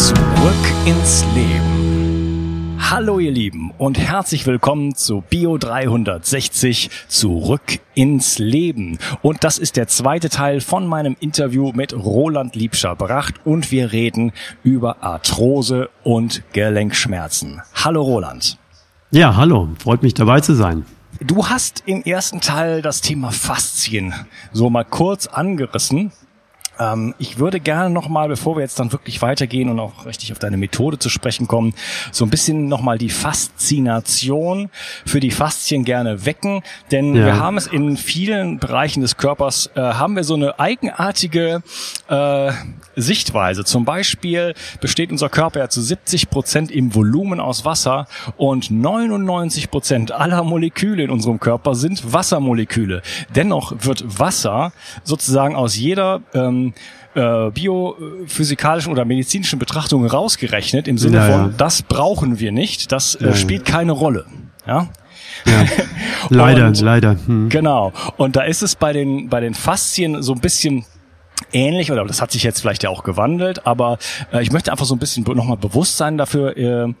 [0.00, 0.16] Zurück
[0.86, 2.78] ins Leben.
[2.80, 8.98] Hallo ihr Lieben und herzlich willkommen zu Bio 360 Zurück ins Leben.
[9.20, 14.32] Und das ist der zweite Teil von meinem Interview mit Roland Liebscher-Bracht und wir reden
[14.62, 17.60] über Arthrose und Gelenkschmerzen.
[17.74, 18.56] Hallo Roland.
[19.10, 20.86] Ja, hallo, freut mich dabei zu sein.
[21.20, 24.14] Du hast im ersten Teil das Thema Faszien
[24.50, 26.10] so mal kurz angerissen.
[26.80, 30.38] Ähm, ich würde gerne nochmal, bevor wir jetzt dann wirklich weitergehen und auch richtig auf
[30.38, 31.74] deine Methode zu sprechen kommen,
[32.10, 34.70] so ein bisschen nochmal die Faszination
[35.04, 37.26] für die Faszien gerne wecken, denn ja.
[37.26, 41.62] wir haben es in vielen Bereichen des Körpers, äh, haben wir so eine eigenartige
[42.10, 42.52] äh,
[42.96, 43.64] Sichtweise.
[43.64, 49.70] Zum Beispiel besteht unser Körper ja zu 70 Prozent im Volumen aus Wasser und 99
[49.70, 53.02] Prozent aller Moleküle in unserem Körper sind Wassermoleküle.
[53.34, 54.72] Dennoch wird Wasser
[55.04, 56.74] sozusagen aus jeder ähm,
[57.14, 63.14] äh, biophysikalischen oder medizinischen Betrachtungen rausgerechnet, im Sinne ja, von, das brauchen wir nicht, das
[63.16, 64.26] äh, spielt keine Rolle.
[64.66, 64.88] Ja?
[65.46, 65.64] Ja.
[66.28, 67.16] leider, und, leider.
[67.26, 67.48] Hm.
[67.48, 67.92] Genau.
[68.16, 70.84] Und da ist es bei den, bei den Faszien so ein bisschen
[71.52, 73.98] ähnlich oder das hat sich jetzt vielleicht ja auch gewandelt, aber
[74.32, 76.92] äh, ich möchte einfach so ein bisschen nochmal Bewusstsein dafür äh,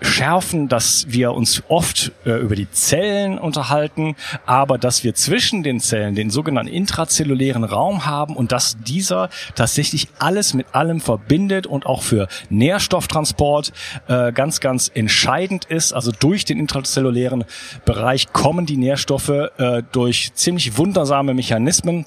[0.00, 5.80] schärfen, dass wir uns oft äh, über die Zellen unterhalten, aber dass wir zwischen den
[5.80, 11.86] Zellen den sogenannten intrazellulären Raum haben und dass dieser tatsächlich alles mit allem verbindet und
[11.86, 13.72] auch für Nährstofftransport
[14.08, 15.92] äh, ganz, ganz entscheidend ist.
[15.92, 17.44] Also durch den intrazellulären
[17.84, 22.06] Bereich kommen die Nährstoffe äh, durch ziemlich wundersame Mechanismen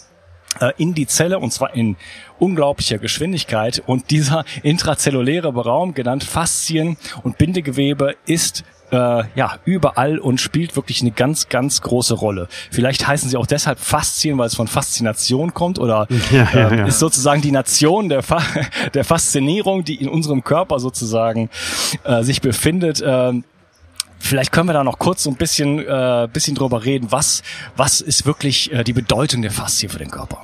[0.78, 1.96] in die Zelle und zwar in
[2.40, 3.82] unglaublicher Geschwindigkeit.
[3.86, 11.02] Und dieser intrazelluläre Raum, genannt Faszien und Bindegewebe, ist äh, ja überall und spielt wirklich
[11.02, 12.48] eine ganz, ganz große Rolle.
[12.72, 16.78] Vielleicht heißen sie auch deshalb Faszien, weil es von Faszination kommt oder ja, ja, äh,
[16.78, 16.86] ja.
[16.86, 18.42] ist sozusagen die Nation der, Fa
[18.94, 21.50] der Faszinierung, die in unserem Körper sozusagen
[22.04, 23.02] äh, sich befindet.
[23.02, 23.42] Äh,
[24.26, 27.08] Vielleicht können wir da noch kurz so ein bisschen, äh, bisschen drüber reden.
[27.12, 27.44] Was,
[27.76, 30.38] was ist wirklich äh, die Bedeutung der Faszie für den Körper?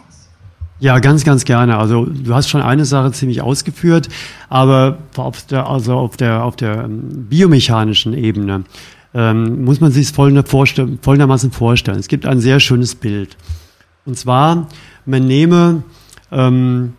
[0.81, 1.77] Ja, ganz, ganz gerne.
[1.77, 4.09] Also du hast schon eine Sache ziemlich ausgeführt,
[4.49, 8.65] aber auf der, also auf der, auf der ähm, biomechanischen Ebene
[9.13, 11.99] ähm, muss man sich es folgendermaßen vorstellen.
[11.99, 13.37] Es gibt ein sehr schönes Bild.
[14.05, 14.67] Und zwar,
[15.05, 15.83] man nehme
[16.33, 16.95] ähm,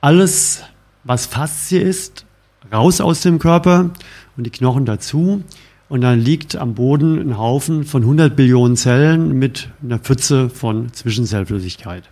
[0.00, 0.64] alles,
[1.04, 2.26] was Faszie ist,
[2.72, 3.90] raus aus dem Körper
[4.36, 5.44] und die Knochen dazu
[5.88, 10.92] und dann liegt am Boden ein Haufen von 100 Billionen Zellen mit einer Pfütze von
[10.92, 12.04] Zwischenzellflüssigkeit.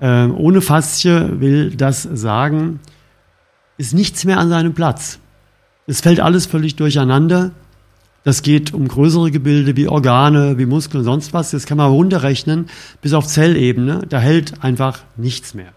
[0.00, 2.80] Ähm, ohne Faszie will das sagen,
[3.76, 5.18] ist nichts mehr an seinem Platz.
[5.86, 7.50] Es fällt alles völlig durcheinander.
[8.22, 11.50] Das geht um größere Gebilde wie Organe, wie Muskeln und sonst was.
[11.50, 12.66] Das kann man runterrechnen
[13.02, 14.02] bis auf Zellebene.
[14.08, 15.72] Da hält einfach nichts mehr.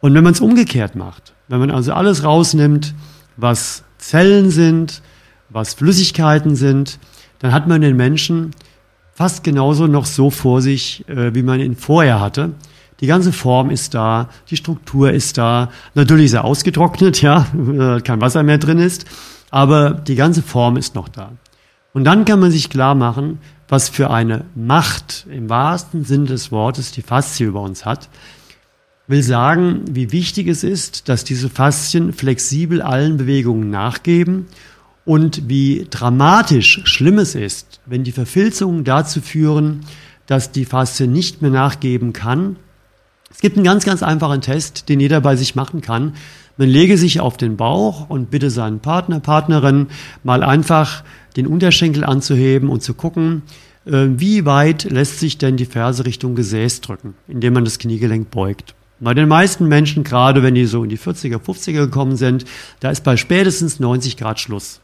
[0.00, 2.94] Und wenn man es umgekehrt macht, wenn man also alles rausnimmt,
[3.36, 5.02] was Zellen sind,
[5.50, 6.98] was Flüssigkeiten sind,
[7.40, 8.52] dann hat man den Menschen
[9.14, 12.52] fast genauso noch so vor sich, äh, wie man ihn vorher hatte.
[13.00, 15.70] Die ganze Form ist da, die Struktur ist da.
[15.94, 17.46] Natürlich ist er ausgetrocknet, ja,
[18.04, 19.06] kein Wasser mehr drin ist,
[19.50, 21.32] aber die ganze Form ist noch da.
[21.92, 23.38] Und dann kann man sich klar machen,
[23.68, 28.08] was für eine Macht im wahrsten Sinne des Wortes die Faszie über uns hat.
[29.06, 34.46] Will sagen, wie wichtig es ist, dass diese Faszien flexibel allen Bewegungen nachgeben
[35.04, 39.80] und wie dramatisch schlimm es ist, wenn die Verfilzungen dazu führen,
[40.26, 42.56] dass die Faszie nicht mehr nachgeben kann.
[43.30, 46.14] Es gibt einen ganz, ganz einfachen Test, den jeder bei sich machen kann.
[46.56, 49.86] Man lege sich auf den Bauch und bitte seinen Partner, Partnerin
[50.22, 51.04] mal einfach
[51.36, 53.42] den Unterschenkel anzuheben und zu gucken,
[53.86, 58.30] äh, wie weit lässt sich denn die Ferse Richtung Gesäß drücken, indem man das Kniegelenk
[58.30, 58.74] beugt.
[59.00, 62.44] Bei den meisten Menschen, gerade wenn die so in die 40er, 50er gekommen sind,
[62.80, 64.80] da ist bei spätestens 90 Grad Schluss.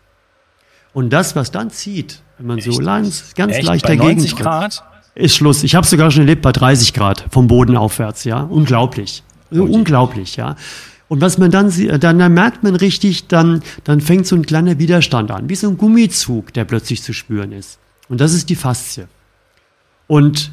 [0.97, 2.73] Und das, was dann zieht, wenn man Echt?
[2.73, 3.67] so ganz, ganz Echt?
[3.67, 4.83] leicht bei dagegen 90 Grad?
[5.15, 5.63] ist Schluss.
[5.63, 8.41] Ich habe sogar schon erlebt bei 30 Grad vom Boden aufwärts, ja.
[8.41, 9.23] Unglaublich.
[9.51, 9.61] Okay.
[9.61, 10.57] Unglaublich, ja.
[11.09, 14.47] Und was man dann sieht, dann, dann merkt man richtig, dann, dann fängt so ein
[14.47, 17.79] kleiner Widerstand an, wie so ein Gummizug, der plötzlich zu spüren ist.
[18.09, 19.07] Und das ist die Faszie.
[20.07, 20.51] Und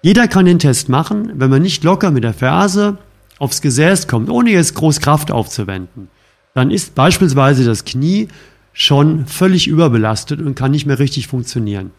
[0.00, 2.98] jeder kann den Test machen, wenn man nicht locker mit der Ferse
[3.40, 6.08] aufs Gesäß kommt, ohne jetzt groß Kraft aufzuwenden
[6.54, 8.28] dann ist beispielsweise das Knie
[8.72, 11.90] schon völlig überbelastet und kann nicht mehr richtig funktionieren.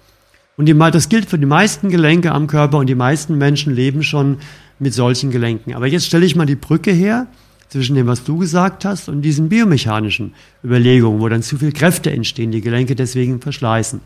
[0.58, 4.38] Und das gilt für die meisten Gelenke am Körper und die meisten Menschen leben schon
[4.80, 5.74] mit solchen Gelenken.
[5.74, 7.28] Aber jetzt stelle ich mal die Brücke her
[7.70, 10.34] zwischen dem, was du gesagt hast, und diesen biomechanischen
[10.64, 14.02] Überlegungen, wo dann zu viel Kräfte entstehen, die Gelenke deswegen verschleißen.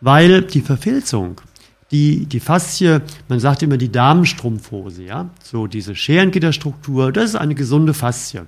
[0.00, 1.40] Weil die Verfilzung,
[1.92, 7.54] die, die Faszie, man sagt immer die Damenstrumpfhose, ja, so diese Scherengitterstruktur, das ist eine
[7.54, 8.42] gesunde Faszie.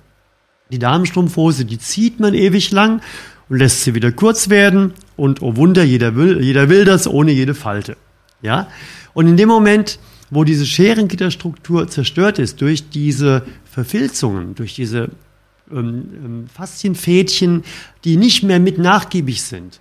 [0.71, 3.01] Die Damenstrumpfhose, die zieht man ewig lang
[3.49, 7.31] und lässt sie wieder kurz werden und oh Wunder, jeder will, jeder will das ohne
[7.31, 7.97] jede Falte.
[8.41, 8.67] Ja?
[9.13, 9.99] Und in dem Moment,
[10.29, 15.09] wo diese Scherengitterstruktur zerstört ist durch diese Verfilzungen, durch diese
[15.71, 17.63] ähm, ähm, Faszienfädchen,
[18.03, 19.79] die nicht mehr mit nachgiebig sind,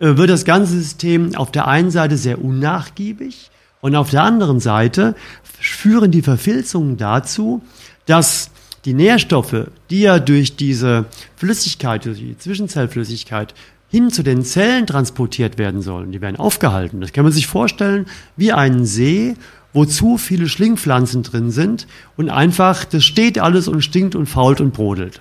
[0.00, 3.50] äh, wird das ganze System auf der einen Seite sehr unnachgiebig
[3.80, 5.14] und auf der anderen Seite
[5.60, 7.62] führen die Verfilzungen dazu,
[8.06, 8.50] dass
[8.84, 13.54] die Nährstoffe, die ja durch diese Flüssigkeit, durch die Zwischenzellflüssigkeit
[13.88, 17.00] hin zu den Zellen transportiert werden sollen, die werden aufgehalten.
[17.00, 19.34] Das kann man sich vorstellen wie einen See,
[19.72, 21.86] wo zu viele Schlingpflanzen drin sind
[22.16, 25.20] und einfach, das steht alles und stinkt und fault und brodelt.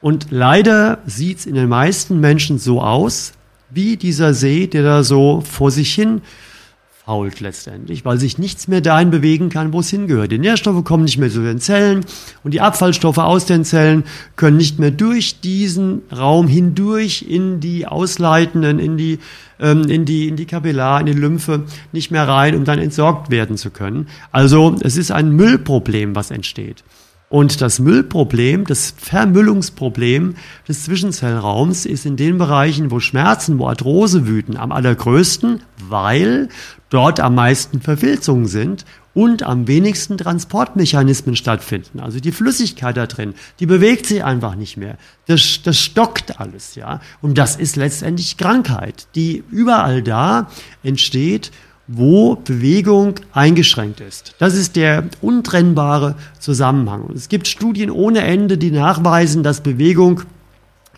[0.00, 3.32] Und leider sieht's in den meisten Menschen so aus,
[3.70, 6.20] wie dieser See, der da so vor sich hin
[7.04, 10.32] fault letztendlich, weil sich nichts mehr dahin bewegen kann, wo es hingehört.
[10.32, 12.04] Die Nährstoffe kommen nicht mehr zu den Zellen
[12.44, 14.04] und die Abfallstoffe aus den Zellen
[14.36, 19.18] können nicht mehr durch diesen Raum hindurch in die ausleitenden, in die,
[19.60, 23.30] ähm, in die, in die Kapillar, in die Lymphe nicht mehr rein, um dann entsorgt
[23.30, 24.08] werden zu können.
[24.32, 26.84] Also es ist ein Müllproblem, was entsteht.
[27.34, 30.36] Und das Müllproblem, das Vermüllungsproblem
[30.68, 36.48] des Zwischenzellraums ist in den Bereichen, wo Schmerzen, wo Arthrose wüten, am allergrößten, weil
[36.90, 38.84] dort am meisten Verfilzungen sind
[39.14, 41.98] und am wenigsten Transportmechanismen stattfinden.
[41.98, 44.96] Also die Flüssigkeit da drin, die bewegt sich einfach nicht mehr.
[45.26, 47.00] Das, das stockt alles, ja.
[47.20, 50.48] Und das ist letztendlich Krankheit, die überall da
[50.84, 51.50] entsteht
[51.86, 54.34] wo Bewegung eingeschränkt ist.
[54.38, 57.10] Das ist der untrennbare Zusammenhang.
[57.14, 60.22] es gibt Studien ohne Ende, die nachweisen, dass Bewegung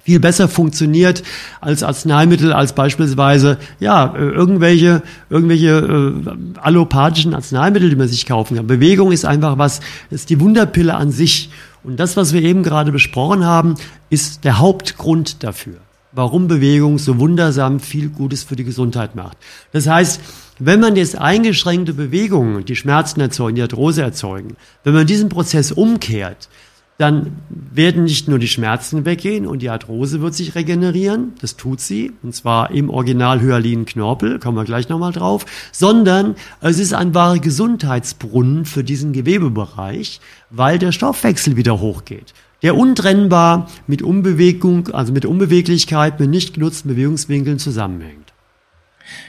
[0.07, 1.25] viel besser funktioniert
[1.61, 8.69] als Arzneimittel, als beispielsweise ja irgendwelche irgendwelche äh, allopathischen Arzneimittel, die man sich kaufen kann.
[8.69, 9.81] Bewegung ist einfach was,
[10.11, 11.51] ist die Wunderpille an sich.
[11.83, 13.75] Und das, was wir eben gerade besprochen haben,
[14.09, 15.79] ist der Hauptgrund dafür,
[16.17, 19.37] warum Bewegung so wundersam viel Gutes für die Gesundheit macht.
[19.73, 20.21] Das heißt,
[20.59, 25.73] wenn man jetzt eingeschränkte Bewegungen, die Schmerzen erzeugen, die Arthrose erzeugen, wenn man diesen Prozess
[25.73, 26.49] umkehrt,
[26.97, 31.83] dann werden nicht nur die Schmerzen weggehen und die Arthrose wird sich regenerieren, das tut
[31.83, 36.95] sie, und zwar im Original Hyalin Knorpel, kommen wir gleich nochmal drauf, sondern es ist
[36.95, 44.89] ein wahrer Gesundheitsbrunnen für diesen Gewebebereich, weil der Stoffwechsel wieder hochgeht der untrennbar mit Umbewegung,
[44.89, 48.33] also mit Unbeweglichkeit, mit nicht genutzten Bewegungswinkeln zusammenhängt.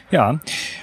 [0.10, 0.40] Ja,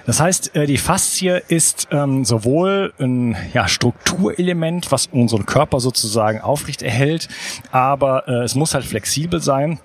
[0.06, 6.41] das heißt, äh, die Faszie ist ähm, sowohl ein ja, Strukturelement, was unseren Körper sozusagen
[6.41, 7.29] aufrecht erhält,
[7.73, 9.81] aber äh, es muss halt flexibel sein.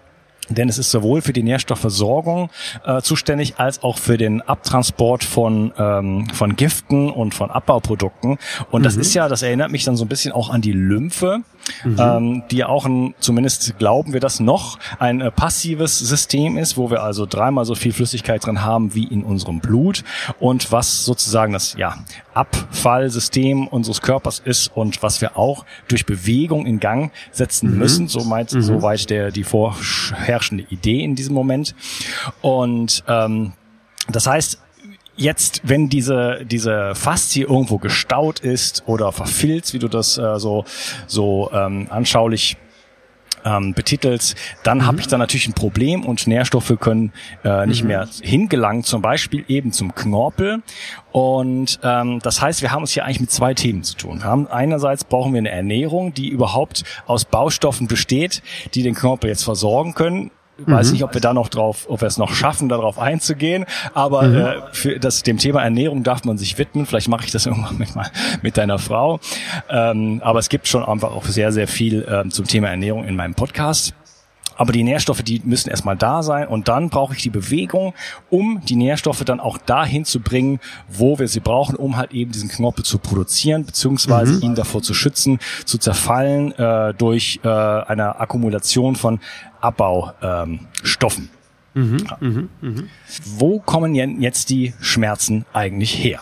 [0.50, 2.50] Denn es ist sowohl für die Nährstoffversorgung
[2.83, 8.39] äh, zuständig als auch für den Abtransport von, ähm, von Giften und von Abbauprodukten.
[8.71, 9.01] Und das mhm.
[9.01, 11.41] ist ja, das erinnert mich dann so ein bisschen auch an die Lymphe
[11.83, 11.98] mhm.
[12.00, 16.90] ähm, die auch ein, zumindest glauben wir das noch, ein äh, passives System ist, wo
[16.90, 20.04] wir also dreimal so viel Flüssigkeit drin haben wie in unserem Blut
[20.40, 21.97] und was sozusagen das ja,
[22.33, 27.78] Abfallsystem unseres Körpers ist und was wir auch durch Bewegung in Gang setzen mhm.
[27.78, 28.61] müssen, so meint, mhm.
[28.61, 31.76] soweit der, die vorherrschende Idee in diesem Moment.
[32.42, 33.54] Und ähm,
[34.07, 34.59] das heißt,
[35.19, 40.66] jetzt, wenn diese, diese Faszie irgendwo gestaut ist oder verfilzt, wie du das äh, so,
[41.07, 42.57] so ähm, anschaulich
[43.45, 44.85] ähm, betitelst, dann mhm.
[44.85, 47.11] habe ich da natürlich ein Problem und Nährstoffe können
[47.44, 47.88] äh, nicht mhm.
[47.90, 50.61] mehr hingelangen, zum Beispiel eben zum Knorpel.
[51.11, 54.19] Und ähm, das heißt, wir haben es hier eigentlich mit zwei Themen zu tun.
[54.19, 58.42] Wir haben einerseits brauchen wir eine Ernährung, die überhaupt aus Baustoffen besteht,
[58.73, 60.31] die den Knorpel jetzt versorgen können.
[60.66, 60.71] Mhm.
[60.71, 63.66] Weiß nicht, ob wir da noch drauf, ob wir es noch schaffen, darauf einzugehen.
[63.94, 64.35] Aber mhm.
[64.35, 66.85] äh, für das dem Thema Ernährung darf man sich widmen.
[66.85, 68.09] Vielleicht mache ich das irgendwann mit, mal,
[68.42, 69.19] mit deiner Frau.
[69.69, 73.16] Ähm, aber es gibt schon einfach auch sehr, sehr viel ähm, zum Thema Ernährung in
[73.16, 73.94] meinem Podcast.
[74.59, 77.94] Aber die Nährstoffe, die müssen erstmal da sein und dann brauche ich die Bewegung,
[78.30, 82.33] um die Nährstoffe dann auch dahin zu bringen, wo wir sie brauchen, um halt eben
[82.33, 84.42] diesen Knorpel zu produzieren, beziehungsweise mhm.
[84.42, 89.21] ihn davor zu schützen, zu zerfallen äh, durch äh, eine Akkumulation von
[89.61, 91.30] Abbaustoffen.
[91.73, 92.18] Ähm, mhm, ja.
[92.19, 92.83] mhm, mh.
[93.37, 96.19] Wo kommen jetzt die Schmerzen eigentlich her?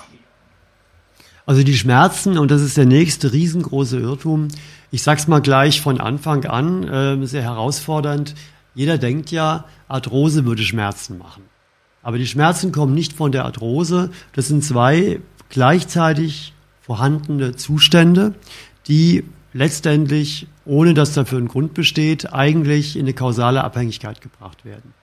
[1.48, 4.50] Also die Schmerzen, und das ist der nächste riesengroße Irrtum,
[4.92, 8.36] ich sag's mal gleich von Anfang an, äh, sehr herausfordernd.
[8.74, 11.44] Jeder denkt ja, Arthrose würde Schmerzen machen.
[12.04, 14.12] Aber die Schmerzen kommen nicht von der Arthrose.
[14.34, 18.34] Das sind zwei gleichzeitig vorhandene Zustände,
[18.88, 24.94] die letztendlich, ohne dass dafür ein Grund besteht, eigentlich in eine kausale Abhängigkeit gebracht werden.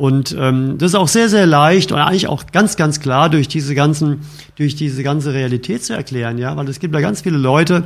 [0.00, 3.48] Und ähm, das ist auch sehr, sehr leicht und eigentlich auch ganz, ganz klar durch
[3.48, 4.22] diese ganzen,
[4.56, 7.84] durch diese ganze Realität zu erklären, ja, weil es gibt ja ganz viele Leute,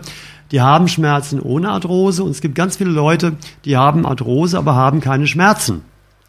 [0.52, 3.32] die haben Schmerzen ohne Arthrose und es gibt ganz viele Leute,
[3.64, 5.82] die haben Arthrose, aber haben keine Schmerzen.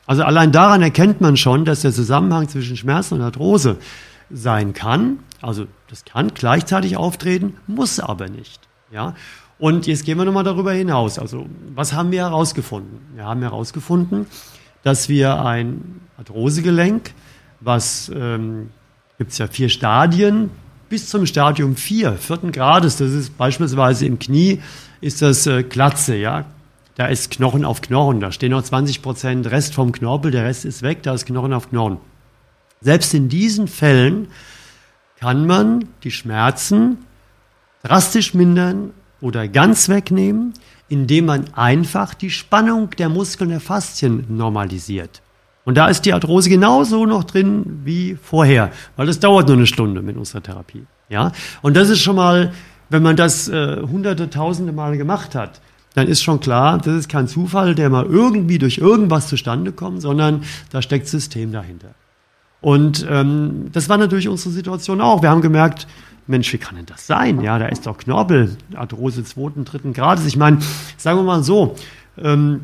[0.07, 3.77] Also allein daran erkennt man schon, dass der Zusammenhang zwischen Schmerzen und Arthrose
[4.31, 5.19] sein kann.
[5.39, 8.59] Also das kann gleichzeitig auftreten, muss aber nicht.
[8.91, 9.13] Ja.
[9.59, 11.19] Und jetzt gehen wir nochmal darüber hinaus.
[11.19, 13.01] Also was haben wir herausgefunden?
[13.13, 14.25] Wir haben herausgefunden,
[14.85, 17.11] dass wir ein Arthrosegelenk,
[17.59, 18.69] was ähm,
[19.17, 20.51] gibt es ja vier Stadien,
[20.89, 24.61] bis zum Stadium 4, vierten Grades, das ist beispielsweise im Knie,
[25.01, 26.45] ist das äh, Glatze, ja.
[26.93, 30.65] Da ist Knochen auf Knochen, da stehen noch 20 Prozent Rest vom Knorpel, der Rest
[30.65, 31.97] ist weg, da ist Knochen auf Knochen.
[32.79, 34.27] Selbst in diesen Fällen
[35.19, 36.99] kann man die Schmerzen
[37.81, 38.91] drastisch mindern
[39.25, 40.53] oder ganz wegnehmen,
[40.87, 45.23] indem man einfach die Spannung der Muskeln der Faszien normalisiert.
[45.63, 49.65] Und da ist die Arthrose genauso noch drin wie vorher, weil das dauert nur eine
[49.65, 50.85] Stunde mit unserer Therapie.
[51.09, 51.31] Ja?
[51.63, 52.53] Und das ist schon mal,
[52.91, 55.59] wenn man das äh, hunderte, tausende Male gemacht hat,
[55.95, 60.03] dann ist schon klar, das ist kein Zufall, der mal irgendwie durch irgendwas zustande kommt,
[60.03, 61.95] sondern da steckt System dahinter.
[62.61, 65.23] Und ähm, das war natürlich unsere Situation auch.
[65.23, 65.87] Wir haben gemerkt,
[66.27, 67.41] Mensch, wie kann denn das sein?
[67.41, 70.25] Ja, da ist doch Knorpel, Arthrose zweiten, dritten Grades.
[70.25, 70.59] Ich meine,
[70.97, 71.75] sagen wir mal so,
[72.17, 72.61] ähm,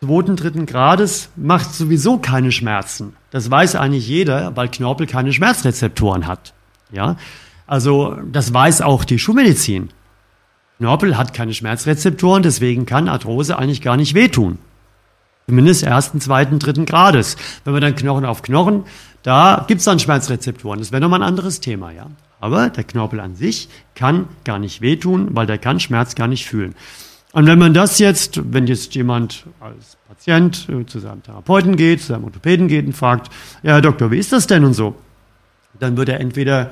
[0.00, 3.16] zweiten, dritten Grades macht sowieso keine Schmerzen.
[3.30, 6.54] Das weiß eigentlich jeder, weil Knorpel keine Schmerzrezeptoren hat.
[6.92, 7.16] Ja,
[7.66, 9.90] also das weiß auch die Schulmedizin.
[10.78, 14.58] Knorpel hat keine Schmerzrezeptoren, deswegen kann Arthrose eigentlich gar nicht wehtun.
[15.48, 17.36] Zumindest ersten, zweiten, dritten Grades.
[17.64, 18.84] Wenn wir dann Knochen auf Knochen,
[19.28, 20.78] da gibt's dann Schmerzrezeptoren.
[20.78, 22.06] Das wäre nochmal ein anderes Thema, ja.
[22.40, 26.46] Aber der Knorpel an sich kann gar nicht wehtun, weil der kann Schmerz gar nicht
[26.46, 26.74] fühlen.
[27.32, 32.00] Und wenn man das jetzt, wenn jetzt jemand als Patient äh, zu seinem Therapeuten geht,
[32.00, 33.30] zu seinem Orthopäden geht und fragt,
[33.62, 34.94] ja, Doktor, wie ist das denn und so,
[35.78, 36.70] dann wird er entweder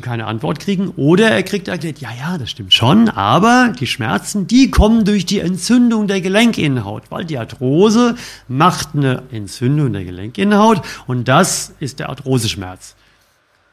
[0.00, 4.46] keine Antwort kriegen oder er kriegt erklärt, ja, ja, das stimmt schon, aber die Schmerzen,
[4.46, 8.14] die kommen durch die Entzündung der Gelenkinnenhaut, weil die Arthrose
[8.48, 12.94] macht eine Entzündung der Gelenkinnenhaut und das ist der Arthroseschmerz.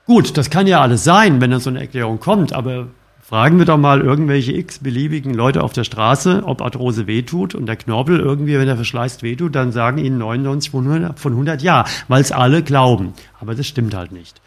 [0.06, 2.88] Gut, das kann ja alles sein, wenn dann so eine Erklärung kommt, aber
[3.22, 7.76] fragen wir doch mal irgendwelche x-beliebigen Leute auf der Straße, ob Arthrose wehtut und der
[7.76, 11.86] Knorpel irgendwie, wenn er verschleißt, wehtut, dann sagen ihnen 99 von 100, von 100 ja,
[12.08, 13.14] weil es alle glauben.
[13.40, 14.42] Aber das stimmt halt nicht.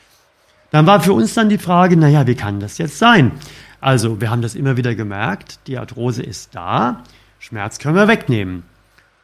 [0.72, 3.32] Dann war für uns dann die Frage, naja, wie kann das jetzt sein?
[3.80, 7.02] Also, wir haben das immer wieder gemerkt, die Arthrose ist da,
[7.38, 8.64] Schmerz können wir wegnehmen.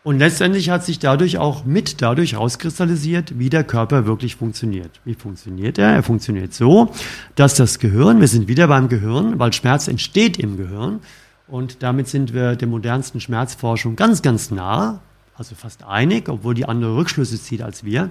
[0.04, 5.00] Und letztendlich hat sich dadurch auch mit dadurch herauskristallisiert, wie der Körper wirklich funktioniert.
[5.04, 5.90] Wie funktioniert er?
[5.90, 6.92] Er funktioniert so,
[7.34, 11.00] dass das Gehirn, wir sind wieder beim Gehirn, weil Schmerz entsteht im Gehirn.
[11.46, 15.00] Und damit sind wir der modernsten Schmerzforschung ganz, ganz nah,
[15.36, 18.10] also fast einig, obwohl die andere Rückschlüsse zieht als wir.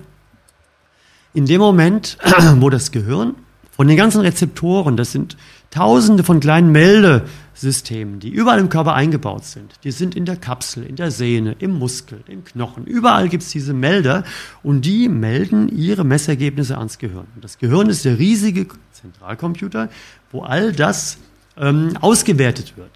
[1.37, 2.17] In dem Moment,
[2.55, 3.35] wo das Gehirn
[3.69, 5.37] von den ganzen Rezeptoren, das sind
[5.69, 9.75] tausende von kleinen Melde, Systemen, die überall im Körper eingebaut sind.
[9.83, 12.85] Die sind in der Kapsel, in der Sehne, im Muskel, im Knochen.
[12.85, 14.23] Überall gibt es diese Melder
[14.63, 17.27] und die melden ihre Messergebnisse ans Gehirn.
[17.39, 19.89] Das Gehirn ist der riesige Zentralcomputer,
[20.31, 21.19] wo all das
[21.55, 22.89] ähm, ausgewertet wird.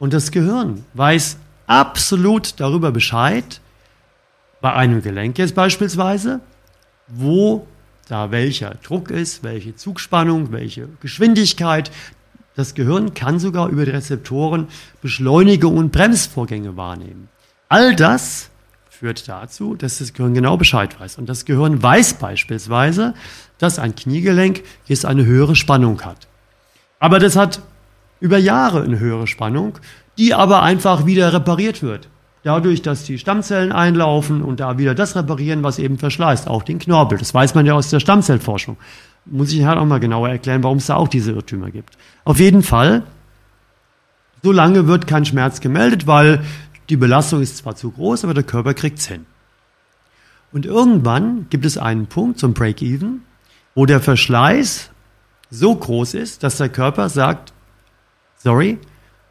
[0.00, 1.36] Und das Gehirn weiß
[1.68, 3.60] absolut darüber Bescheid,
[4.60, 6.40] bei einem Gelenk jetzt beispielsweise,
[7.08, 7.66] wo
[8.08, 11.90] da welcher Druck ist, welche Zugspannung, welche Geschwindigkeit,
[12.56, 14.66] das Gehirn kann sogar über die Rezeptoren
[15.00, 17.28] Beschleunigung und Bremsvorgänge wahrnehmen.
[17.68, 18.50] All das
[18.90, 21.18] führt dazu, dass das Gehirn genau Bescheid weiß.
[21.18, 23.14] Und das Gehirn weiß beispielsweise,
[23.58, 26.26] dass ein Kniegelenk jetzt eine höhere Spannung hat.
[26.98, 27.62] Aber das hat
[28.18, 29.78] über Jahre eine höhere Spannung,
[30.16, 32.08] die aber einfach wieder repariert wird.
[32.48, 36.78] Dadurch, dass die Stammzellen einlaufen und da wieder das reparieren, was eben verschleißt, auch den
[36.78, 37.18] Knorpel.
[37.18, 38.76] Das weiß man ja aus der Stammzellforschung
[39.30, 41.96] muss ich halt auch mal genauer erklären, warum es da auch diese Irrtümer gibt.
[42.24, 43.02] Auf jeden Fall,
[44.42, 46.42] so lange wird kein Schmerz gemeldet, weil
[46.88, 49.26] die Belastung ist zwar zu groß, aber der Körper kriegt es hin.
[50.52, 53.22] Und irgendwann gibt es einen Punkt zum Break-Even,
[53.74, 54.90] wo der Verschleiß
[55.50, 57.52] so groß ist, dass der Körper sagt,
[58.38, 58.78] sorry,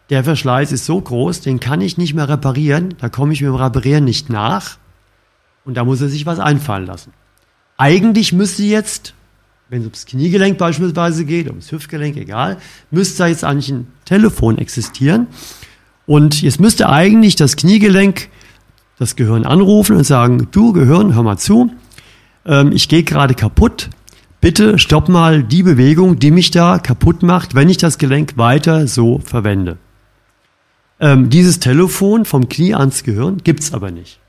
[0.09, 3.49] der Verschleiß ist so groß, den kann ich nicht mehr reparieren, da komme ich mit
[3.49, 4.77] dem Reparieren nicht nach
[5.65, 7.11] und da muss er sich was einfallen lassen.
[7.77, 9.13] Eigentlich müsste jetzt
[9.69, 12.57] wenn es ums Kniegelenk beispielsweise geht, ums Hüftgelenk, egal,
[12.91, 15.27] müsste da jetzt eigentlich ein Telefon existieren.
[16.05, 18.29] Und jetzt müsste eigentlich das Kniegelenk
[18.97, 21.71] das Gehirn anrufen und sagen, du Gehirn, hör mal zu,
[22.45, 23.89] ähm, ich gehe gerade kaputt,
[24.41, 28.87] bitte stopp mal die Bewegung, die mich da kaputt macht, wenn ich das Gelenk weiter
[28.87, 29.77] so verwende.
[30.99, 34.19] Ähm, dieses Telefon vom Knie ans Gehirn gibt's aber nicht.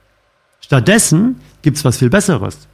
[0.61, 2.69] Stattdessen gibt's was viel Besseres.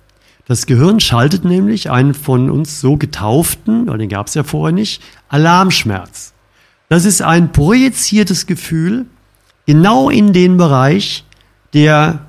[0.46, 5.02] Das Gehirn schaltet nämlich einen von uns so getauften, oder den gab's ja vorher nicht,
[5.28, 6.34] Alarmschmerz.
[6.88, 9.06] Das ist ein projiziertes Gefühl
[9.66, 11.24] genau in den Bereich
[11.72, 12.26] der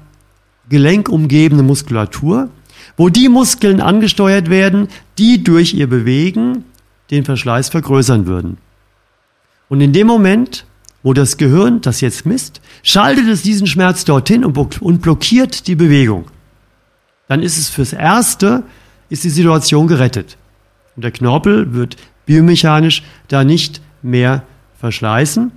[0.69, 2.49] gelenkumgebenden Muskulatur,
[2.95, 6.63] wo die Muskeln angesteuert werden, die durch ihr Bewegen
[7.11, 8.57] den Verschleiß vergrößern würden.
[9.67, 10.65] Und in dem Moment,
[11.05, 16.25] wo das Gehirn das jetzt misst, schaltet es diesen Schmerz dorthin und blockiert die Bewegung.
[17.27, 18.63] Dann ist es fürs Erste,
[19.09, 20.35] ist die Situation gerettet.
[20.95, 21.95] Und der Knorpel wird
[22.25, 24.45] biomechanisch da nicht mehr
[24.79, 25.51] verschleißen,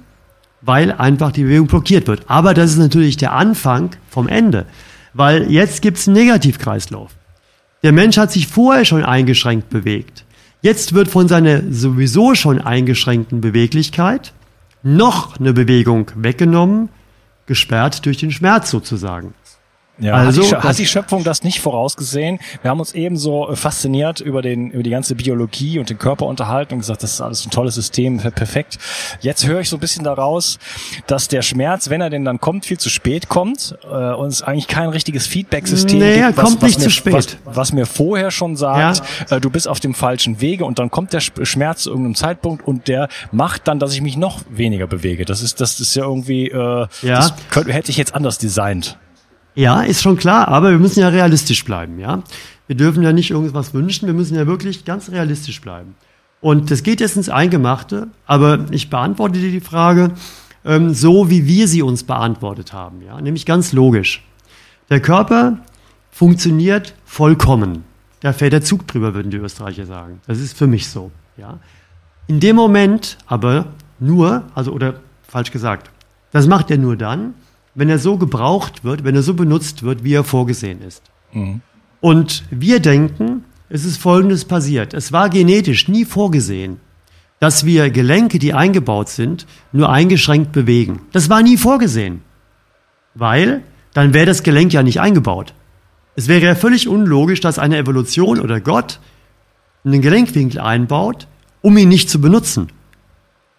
[0.60, 2.28] weil einfach die Bewegung blockiert wird.
[2.28, 4.66] Aber das ist natürlich der Anfang vom Ende,
[5.14, 7.12] weil jetzt gibt es einen Negativkreislauf.
[7.82, 10.26] Der Mensch hat sich vorher schon eingeschränkt bewegt.
[10.60, 14.34] Jetzt wird von seiner sowieso schon eingeschränkten Beweglichkeit
[14.82, 16.88] noch eine Bewegung weggenommen,
[17.46, 19.34] gesperrt durch den Schmerz sozusagen.
[20.00, 22.38] Ja, also, hat, die, hat die Schöpfung das nicht vorausgesehen?
[22.62, 26.26] Wir haben uns ebenso äh, fasziniert über den über die ganze Biologie und den Körper
[26.26, 28.78] unterhalten und gesagt, das ist alles ein tolles System, perfekt.
[29.20, 30.58] Jetzt höre ich so ein bisschen daraus,
[31.06, 34.42] dass der Schmerz, wenn er denn dann kommt, viel zu spät kommt äh, und es
[34.42, 37.14] eigentlich kein richtiges Feedback-System nee, gibt, was, kommt was, nicht mir, zu spät.
[37.14, 39.36] Was, was, mir vorher schon sagt, ja.
[39.36, 42.66] äh, du bist auf dem falschen Wege und dann kommt der Schmerz zu irgendeinem Zeitpunkt
[42.66, 45.24] und der macht dann, dass ich mich noch weniger bewege.
[45.24, 46.88] Das ist das ist ja irgendwie, äh, ja.
[47.02, 48.96] das könnte, hätte ich jetzt anders designt.
[49.58, 52.22] Ja, ist schon klar, aber wir müssen ja realistisch bleiben, ja.
[52.68, 55.96] Wir dürfen ja nicht irgendwas wünschen, wir müssen ja wirklich ganz realistisch bleiben.
[56.40, 60.12] Und das geht jetzt ins Eingemachte, aber ich beantworte dir die Frage
[60.64, 64.22] ähm, so, wie wir sie uns beantwortet haben, ja, nämlich ganz logisch.
[64.90, 65.58] Der Körper
[66.12, 67.82] funktioniert vollkommen.
[68.20, 70.20] Da fährt der Zug drüber, würden die Österreicher sagen.
[70.28, 71.58] Das ist für mich so, ja.
[72.28, 73.66] In dem Moment aber
[73.98, 75.90] nur, also oder falsch gesagt,
[76.30, 77.34] das macht er nur dann,
[77.78, 81.02] wenn er so gebraucht wird, wenn er so benutzt wird, wie er vorgesehen ist.
[81.32, 81.60] Mhm.
[82.00, 84.94] Und wir denken, es ist Folgendes passiert.
[84.94, 86.80] Es war genetisch nie vorgesehen,
[87.38, 91.02] dass wir Gelenke, die eingebaut sind, nur eingeschränkt bewegen.
[91.12, 92.22] Das war nie vorgesehen.
[93.14, 93.62] Weil
[93.94, 95.54] dann wäre das Gelenk ja nicht eingebaut.
[96.16, 98.98] Es wäre ja völlig unlogisch, dass eine Evolution oder Gott
[99.84, 101.28] einen Gelenkwinkel einbaut,
[101.62, 102.68] um ihn nicht zu benutzen.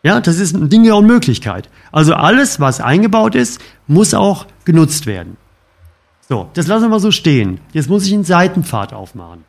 [0.01, 1.69] Ja, das ist ein Ding der Unmöglichkeit.
[1.91, 5.38] Also alles, was eingebaut ist, muss auch genutzt werden.
[6.27, 7.59] So, das lassen wir mal so stehen.
[7.73, 9.43] Jetzt muss ich einen Seitenpfad aufmachen.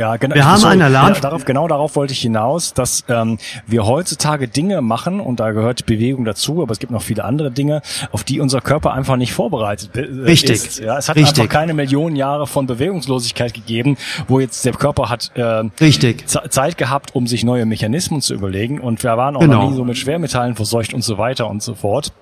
[0.00, 0.34] Ja, genau.
[0.34, 1.12] Wir haben einen Alarm.
[1.12, 3.36] Ja, darauf, genau darauf wollte ich hinaus, dass ähm,
[3.66, 7.50] wir heutzutage Dinge machen und da gehört Bewegung dazu, aber es gibt noch viele andere
[7.50, 10.52] Dinge, auf die unser Körper einfach nicht vorbereitet äh, Richtig.
[10.52, 10.78] ist.
[10.78, 11.38] Ja, es hat Richtig.
[11.38, 16.26] einfach keine Millionen Jahre von Bewegungslosigkeit gegeben, wo jetzt der Körper hat äh, Richtig.
[16.26, 19.64] Zeit gehabt, um sich neue Mechanismen zu überlegen und wir waren auch genau.
[19.64, 22.14] noch nie so mit Schwermetallen verseucht und so weiter und so fort.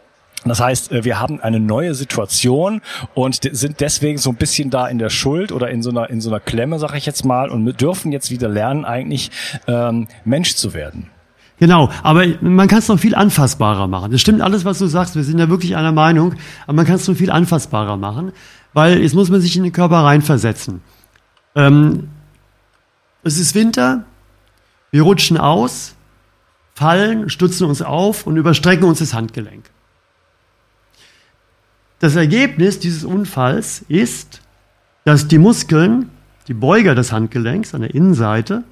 [0.48, 2.80] Das heißt, äh, wir haben eine neue Situation
[3.14, 6.20] und sind deswegen so ein bisschen da in der Schuld oder in so einer in
[6.20, 9.30] so einer Klemme, sag ich jetzt mal, und dürfen jetzt wieder lernen, eigentlich
[9.66, 11.10] ähm, Mensch zu werden.
[11.60, 14.12] Genau, aber man kann es noch viel anfassbarer machen.
[14.12, 15.16] Das stimmt alles, was du sagst.
[15.16, 16.34] Wir sind ja wirklich einer Meinung,
[16.66, 18.32] aber man kann es noch viel anfassbarer machen,
[18.72, 20.82] weil jetzt muss man sich in den Körper reinversetzen.
[21.56, 22.10] Ähm,
[23.24, 24.04] es ist Winter,
[24.92, 25.96] wir rutschen aus,
[26.74, 29.64] fallen, stützen uns auf und überstrecken uns das Handgelenk.
[32.00, 34.40] Das Ergebnis dieses Unfalls ist,
[35.04, 36.10] dass die Muskeln,
[36.46, 38.62] die Beuger des Handgelenks an der Innenseite,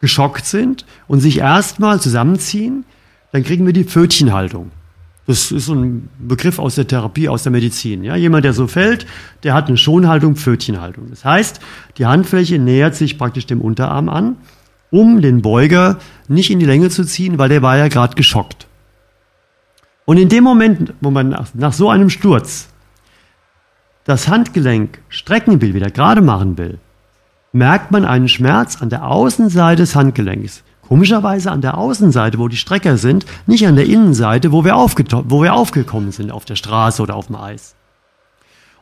[0.00, 2.84] geschockt sind und sich erstmal zusammenziehen.
[3.32, 4.70] Dann kriegen wir die Pfötchenhaltung.
[5.26, 8.02] Das ist so ein Begriff aus der Therapie, aus der Medizin.
[8.02, 9.06] Ja, jemand, der so fällt,
[9.42, 11.08] der hat eine Schonhaltung, Pfötchenhaltung.
[11.10, 11.60] Das heißt,
[11.98, 14.36] die Handfläche nähert sich praktisch dem Unterarm an,
[14.90, 18.66] um den Beuger nicht in die Länge zu ziehen, weil der war ja gerade geschockt.
[20.10, 22.66] Und in dem Moment, wo man nach, nach so einem Sturz
[24.02, 26.80] das Handgelenk strecken will, wieder gerade machen will,
[27.52, 30.64] merkt man einen Schmerz an der Außenseite des Handgelenks.
[30.82, 35.42] Komischerweise an der Außenseite, wo die Strecker sind, nicht an der Innenseite, wo wir, wo
[35.44, 37.76] wir aufgekommen sind auf der Straße oder auf dem Eis.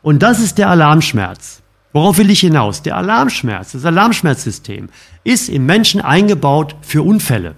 [0.00, 1.60] Und das ist der Alarmschmerz.
[1.92, 2.80] Worauf will ich hinaus?
[2.80, 4.88] Der Alarmschmerz, das Alarmschmerzsystem
[5.24, 7.54] ist im Menschen eingebaut für Unfälle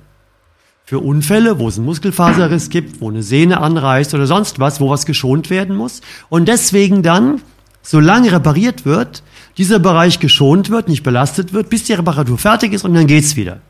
[0.91, 4.91] für Unfälle, wo es einen Muskelfaserriss gibt, wo eine Sehne anreißt oder sonst was, wo
[4.91, 6.01] was geschont werden muss.
[6.29, 7.43] Und deswegen dann,
[7.81, 9.23] solange repariert wird,
[9.57, 13.37] dieser Bereich geschont wird, nicht belastet wird, bis die Reparatur fertig ist und dann geht's
[13.37, 13.61] wieder.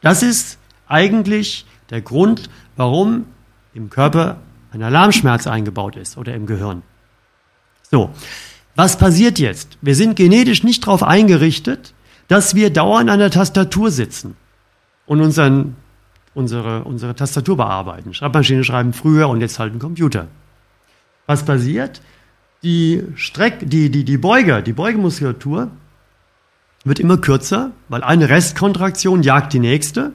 [0.00, 3.26] Das ist eigentlich der Grund, warum
[3.72, 4.38] im Körper
[4.72, 6.82] ein Alarmschmerz eingebaut ist oder im Gehirn.
[7.88, 8.10] So,
[8.74, 9.78] was passiert jetzt?
[9.80, 11.94] Wir sind genetisch nicht darauf eingerichtet,
[12.26, 14.36] dass wir dauernd an der Tastatur sitzen
[15.06, 15.76] und unseren,
[16.34, 18.14] unsere, unsere Tastatur bearbeiten.
[18.14, 20.28] Schreibmaschine schreiben früher und jetzt halt ein Computer.
[21.26, 22.00] Was passiert?
[22.62, 25.70] Die, Streck, die, die, die Beuger, die Beugemuskulatur
[26.84, 30.12] wird immer kürzer, weil eine Restkontraktion jagt die nächste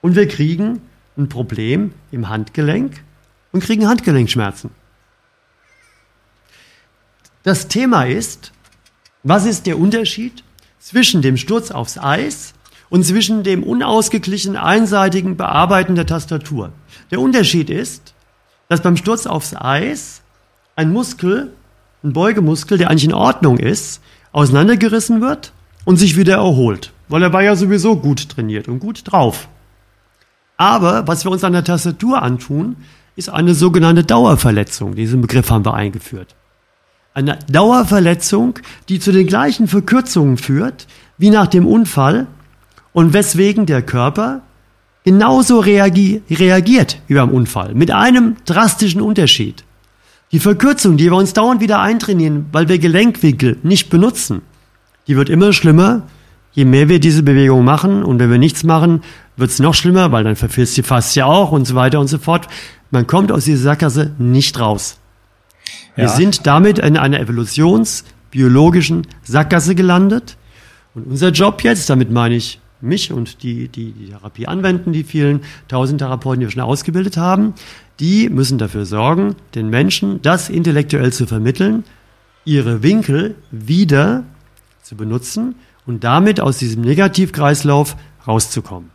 [0.00, 0.80] und wir kriegen
[1.16, 3.02] ein Problem im Handgelenk
[3.52, 4.70] und kriegen Handgelenkschmerzen.
[7.42, 8.52] Das Thema ist,
[9.22, 10.44] was ist der Unterschied
[10.78, 12.54] zwischen dem Sturz aufs Eis
[12.90, 16.72] und zwischen dem unausgeglichenen einseitigen Bearbeiten der Tastatur.
[17.10, 18.14] Der Unterschied ist,
[18.68, 20.22] dass beim Sturz aufs Eis
[20.76, 21.52] ein Muskel,
[22.02, 24.00] ein Beugemuskel, der eigentlich in Ordnung ist,
[24.32, 25.52] auseinandergerissen wird
[25.84, 29.48] und sich wieder erholt, weil er war ja sowieso gut trainiert und gut drauf.
[30.56, 32.76] Aber was wir uns an der Tastatur antun,
[33.16, 34.94] ist eine sogenannte Dauerverletzung.
[34.94, 36.34] Diesen Begriff haben wir eingeführt.
[37.14, 42.28] Eine Dauerverletzung, die zu den gleichen Verkürzungen führt wie nach dem Unfall
[42.92, 44.42] und weswegen der Körper
[45.04, 47.74] genauso reagi reagiert wie beim Unfall.
[47.74, 49.64] Mit einem drastischen Unterschied.
[50.32, 54.42] Die Verkürzung, die wir uns dauernd wieder eintrainieren, weil wir Gelenkwinkel nicht benutzen,
[55.06, 56.02] die wird immer schlimmer,
[56.52, 58.02] je mehr wir diese Bewegung machen.
[58.02, 59.02] Und wenn wir nichts machen,
[59.36, 62.18] wird es noch schlimmer, weil dann verfilzt die Faszie auch und so weiter und so
[62.18, 62.46] fort.
[62.90, 64.98] Man kommt aus dieser Sackgasse nicht raus.
[65.94, 66.10] Wir ja.
[66.10, 70.36] sind damit in einer evolutionsbiologischen Sackgasse gelandet.
[70.94, 75.04] Und unser Job jetzt, damit meine ich mich und die, die die Therapie anwenden, die
[75.04, 77.54] vielen tausend Therapeuten, die wir schon ausgebildet haben,
[78.00, 81.84] die müssen dafür sorgen, den Menschen das intellektuell zu vermitteln,
[82.44, 84.24] ihre Winkel wieder
[84.82, 88.90] zu benutzen und damit aus diesem Negativkreislauf rauszukommen.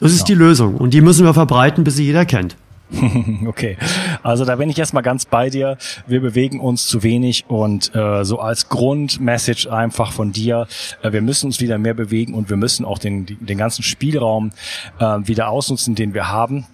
[0.00, 0.26] Das ist ja.
[0.26, 2.56] die Lösung und die müssen wir verbreiten, bis sie jeder kennt.
[3.46, 3.76] Okay,
[4.22, 5.76] also da bin ich erstmal ganz bei dir.
[6.06, 10.66] Wir bewegen uns zu wenig und äh, so als Grundmessage einfach von dir,
[11.02, 14.52] äh, wir müssen uns wieder mehr bewegen und wir müssen auch den, den ganzen Spielraum
[14.98, 16.66] äh, wieder ausnutzen, den wir haben.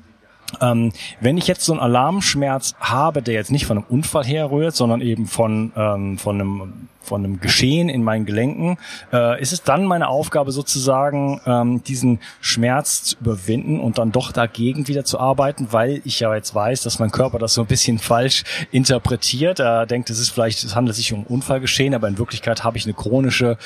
[0.61, 4.75] Ähm, wenn ich jetzt so einen Alarmschmerz habe, der jetzt nicht von einem Unfall herrührt,
[4.75, 8.79] sondern eben von, ähm, von, einem, von einem Geschehen in meinen Gelenken,
[9.13, 14.33] äh, ist es dann meine Aufgabe sozusagen, ähm, diesen Schmerz zu überwinden und dann doch
[14.33, 17.67] dagegen wieder zu arbeiten, weil ich ja jetzt weiß, dass mein Körper das so ein
[17.67, 19.61] bisschen falsch interpretiert.
[19.61, 22.85] Er denkt, es ist vielleicht, es handelt sich um Unfallgeschehen, aber in Wirklichkeit habe ich
[22.85, 23.59] eine chronische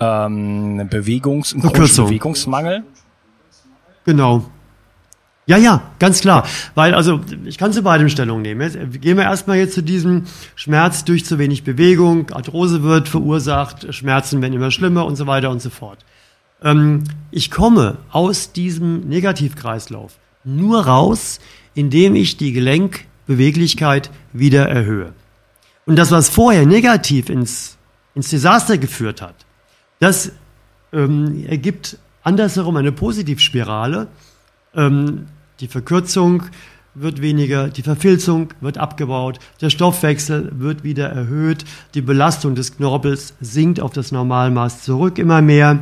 [0.00, 2.84] ähm, Bewegungs, chronischen Bewegungsmangel.
[4.04, 4.44] Genau.
[5.46, 6.46] Ja, ja, ganz klar.
[6.74, 8.60] Weil, also, ich kann zu beidem Stellung nehmen.
[8.60, 10.24] Jetzt gehen wir erstmal jetzt zu diesem
[10.54, 15.50] Schmerz durch zu wenig Bewegung, Arthrose wird verursacht, Schmerzen werden immer schlimmer und so weiter
[15.50, 15.98] und so fort.
[16.62, 17.02] Ähm,
[17.32, 20.12] ich komme aus diesem Negativkreislauf
[20.44, 21.40] nur raus,
[21.74, 25.12] indem ich die Gelenkbeweglichkeit wieder erhöhe.
[25.86, 27.76] Und das, was vorher negativ ins,
[28.14, 29.34] ins Desaster geführt hat,
[29.98, 30.30] das
[30.92, 34.06] ähm, ergibt andersherum eine Positivspirale,
[34.74, 35.26] ähm,
[35.60, 36.44] die Verkürzung
[36.94, 43.34] wird weniger, die Verfilzung wird abgebaut, der Stoffwechsel wird wieder erhöht, die Belastung des Knorpels
[43.40, 45.78] sinkt auf das Normalmaß zurück immer mehr,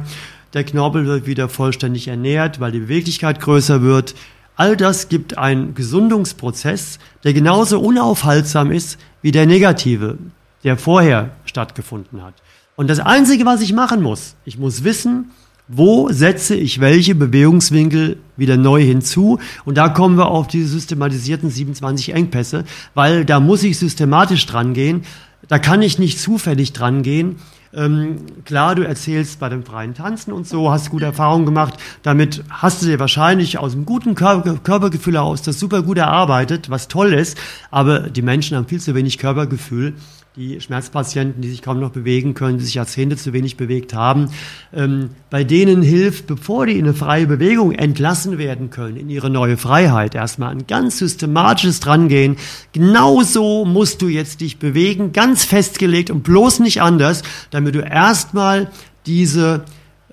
[0.53, 4.15] der Knorpel wird wieder vollständig ernährt, weil die Beweglichkeit größer wird.
[4.57, 10.19] All das gibt einen Gesundungsprozess, der genauso unaufhaltsam ist wie der negative,
[10.65, 12.35] der vorher stattgefunden hat.
[12.77, 15.31] Und das Einzige, was ich machen muss, ich muss wissen,
[15.73, 19.39] wo setze ich welche Bewegungswinkel wieder neu hinzu?
[19.65, 24.75] Und da kommen wir auf diese systematisierten 27 Engpässe, weil da muss ich systematisch dran
[24.75, 25.03] gehen.
[25.47, 27.37] Da kann ich nicht zufällig dran gehen.
[27.73, 31.75] Ähm, klar, du erzählst bei dem freien Tanzen und so, hast gute Erfahrungen gemacht.
[32.03, 36.69] Damit hast du dir wahrscheinlich aus einem guten Körper Körpergefühl heraus das super gut erarbeitet,
[36.69, 37.39] was toll ist.
[37.71, 39.95] Aber die Menschen haben viel zu wenig Körpergefühl
[40.37, 44.31] die Schmerzpatienten, die sich kaum noch bewegen können, die sich Jahrzehnte zu wenig bewegt haben,
[44.73, 49.29] ähm, bei denen hilft, bevor die in eine freie Bewegung entlassen werden können, in ihre
[49.29, 52.37] neue Freiheit, erstmal ein ganz systematisches Drangehen.
[52.73, 58.71] Genauso musst du jetzt dich bewegen, ganz festgelegt und bloß nicht anders, damit du erstmal
[59.07, 59.65] diese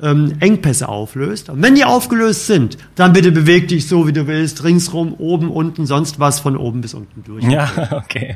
[0.01, 1.49] ähm, Engpässe auflöst.
[1.49, 5.49] Und wenn die aufgelöst sind, dann bitte beweg dich so, wie du willst, ringsrum, oben,
[5.49, 7.43] unten, sonst was von oben bis unten durch.
[7.43, 7.69] Ja,
[8.03, 8.35] okay.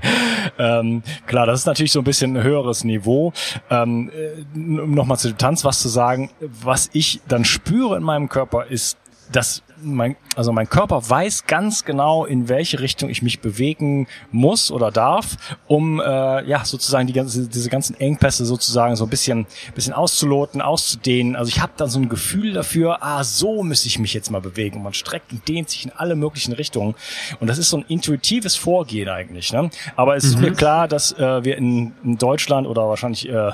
[0.58, 3.34] Ähm, klar, das ist natürlich so ein bisschen ein höheres Niveau.
[3.70, 4.12] Ähm,
[4.56, 8.66] um nochmal zu dem Tanz was zu sagen, was ich dann spüre in meinem Körper
[8.66, 8.98] ist,
[9.32, 14.72] dass mein, also mein Körper weiß ganz genau, in welche Richtung ich mich bewegen muss
[14.72, 16.04] oder darf, um äh,
[16.48, 21.36] ja sozusagen die ganze, diese ganzen Engpässe sozusagen so ein bisschen, bisschen auszuloten, auszudehnen.
[21.36, 24.42] Also ich habe dann so ein Gefühl dafür, ah, so müsste ich mich jetzt mal
[24.42, 24.78] bewegen.
[24.78, 26.96] Und man streckt und dehnt sich in alle möglichen Richtungen.
[27.40, 29.52] Und das ist so ein intuitives Vorgehen eigentlich.
[29.54, 29.70] Ne?
[29.96, 30.30] Aber es mhm.
[30.30, 33.52] ist mir klar, dass äh, wir in, in Deutschland oder wahrscheinlich, äh,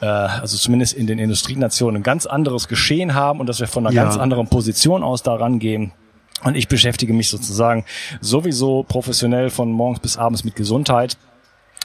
[0.00, 3.86] äh, also zumindest in den Industrienationen, ein ganz anderes Geschehen haben und dass wir von
[3.86, 4.04] einer ja.
[4.04, 5.92] ganz anderen Position aus daran gehen.
[6.44, 7.84] Und ich beschäftige mich sozusagen
[8.20, 11.16] sowieso professionell von morgens bis abends mit Gesundheit.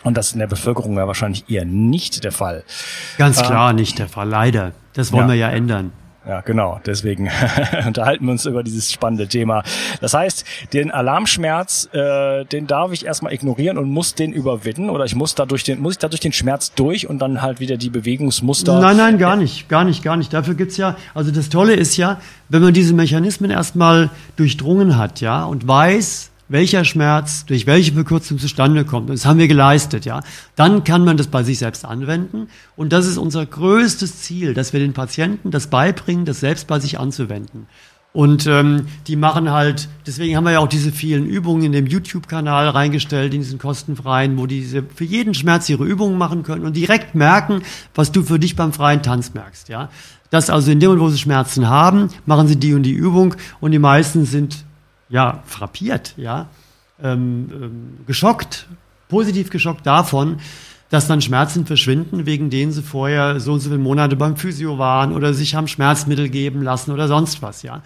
[0.04, 2.64] Und das in der Bevölkerung ja wahrscheinlich eher nicht der Fall.
[3.18, 4.72] Ganz klar ähm, nicht der Fall, leider.
[4.94, 5.34] Das wollen ja.
[5.34, 5.94] wir ja ändern.
[6.28, 6.80] Ja, genau.
[6.86, 7.30] Deswegen
[7.88, 9.64] unterhalten wir uns über dieses spannende Thema.
[10.02, 15.06] Das heißt, den Alarmschmerz, äh, den darf ich erstmal ignorieren und muss den überwinden oder
[15.06, 17.90] ich muss dadurch den, muss ich dadurch den Schmerz durch und dann halt wieder die
[17.90, 18.80] Bewegungsmuster.
[18.80, 20.32] Nein, nein, gar nicht, gar nicht, gar nicht.
[20.32, 25.22] Dafür gibt's ja, also das Tolle ist ja, wenn man diese Mechanismen erstmal durchdrungen hat,
[25.22, 29.10] ja, und weiß, welcher Schmerz durch welche Verkürzung zustande kommt.
[29.10, 30.22] das haben wir geleistet, ja.
[30.56, 32.48] Dann kann man das bei sich selbst anwenden.
[32.76, 36.80] Und das ist unser größtes Ziel, dass wir den Patienten das beibringen, das selbst bei
[36.80, 37.68] sich anzuwenden.
[38.14, 41.88] Und ähm, die machen halt, deswegen haben wir ja auch diese vielen Übungen in dem
[41.88, 46.76] YouTube-Kanal reingestellt, in diesen kostenfreien, wo diese für jeden Schmerz ihre Übungen machen können und
[46.76, 47.62] direkt merken,
[47.96, 49.90] was du für dich beim freien Tanz merkst, ja.
[50.30, 53.36] Das also in dem Moment, wo sie Schmerzen haben, machen sie die und die Übung
[53.60, 54.66] und die meisten sind
[55.12, 56.48] ja, frappiert, ja,
[57.02, 58.68] ähm, ähm, geschockt,
[59.10, 60.38] positiv geschockt davon,
[60.90, 64.78] dass dann Schmerzen verschwinden, wegen denen sie vorher so und so viele Monate beim Physio
[64.78, 67.82] waren oder sich haben Schmerzmittel geben lassen oder sonst was, ja.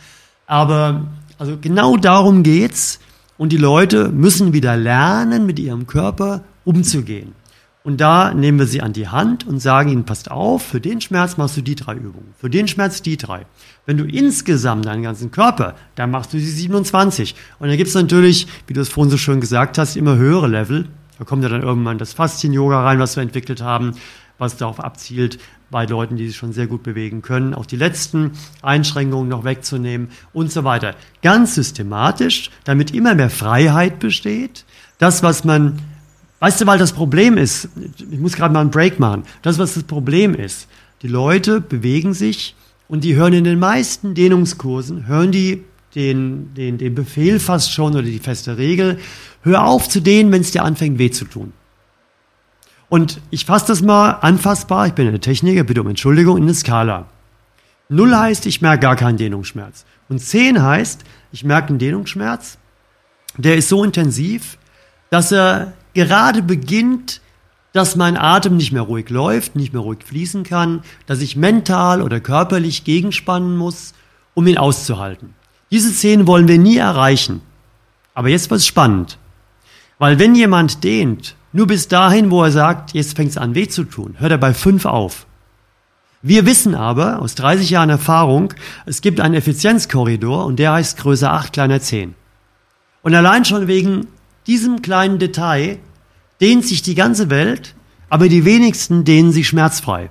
[0.47, 1.05] Aber
[1.37, 2.99] also genau darum geht's
[3.37, 7.33] und die Leute müssen wieder lernen, mit ihrem Körper umzugehen.
[7.85, 11.01] Und da nehmen wir sie an die Hand und sagen ihnen, passt auf, für den
[11.01, 13.45] Schmerz machst du die drei Übungen, für den Schmerz die drei.
[13.85, 17.35] Wenn du insgesamt deinen ganzen Körper, dann machst du die 27.
[17.59, 20.87] Und dann gibt's natürlich, wie du es vorhin so schön gesagt hast, immer höhere Level.
[21.19, 23.91] Da kommt ja dann irgendwann das Faszien-Yoga rein, was wir entwickelt haben,
[24.39, 25.37] was darauf abzielt,
[25.69, 28.31] bei Leuten, die sich schon sehr gut bewegen können, auch die letzten
[28.63, 30.95] Einschränkungen noch wegzunehmen und so weiter.
[31.21, 34.65] Ganz systematisch, damit immer mehr Freiheit besteht.
[34.97, 35.77] Das, was man
[36.45, 37.69] Weißt du, weil das Problem ist,
[38.11, 40.67] ich muss gerade mal einen Break machen, das, was das Problem ist,
[41.01, 42.55] die Leute bewegen sich
[42.87, 45.63] und die hören in den meisten Dehnungskursen, hören die
[45.95, 48.99] den, den, den Befehl fast schon oder die feste Regel,
[49.41, 51.51] hör auf zu dehnen, wenn es dir anfängt weh zu tun.
[52.89, 56.53] Und ich fasse das mal anfassbar, ich bin eine Techniker, bitte um Entschuldigung, in eine
[56.53, 57.07] Skala.
[57.89, 59.83] Null heißt, ich merke gar keinen Dehnungsschmerz.
[60.09, 62.59] Und zehn heißt, ich merke einen Dehnungsschmerz,
[63.35, 64.59] der ist so intensiv,
[65.09, 67.21] dass er gerade beginnt,
[67.73, 72.03] dass mein Atem nicht mehr ruhig läuft, nicht mehr ruhig fließen kann, dass ich mental
[72.03, 73.93] oder körperlich gegenspannen muss,
[74.35, 75.33] um ihn auszuhalten.
[75.71, 77.41] Diese Szene wollen wir nie erreichen.
[78.13, 79.17] Aber jetzt wird es spannend.
[79.97, 83.67] Weil wenn jemand dehnt, nur bis dahin, wo er sagt, jetzt fängt es an weh
[83.67, 85.25] zu tun, hört er bei fünf auf.
[86.21, 88.53] Wir wissen aber aus 30 Jahren Erfahrung,
[88.85, 92.15] es gibt einen Effizienzkorridor und der heißt Größe 8, kleiner 10.
[93.03, 94.07] Und allein schon wegen
[94.47, 95.77] diesem kleinen Detail
[96.41, 97.75] dehnt sich die ganze Welt,
[98.09, 100.09] aber die wenigsten dehnen sich schmerzfrei,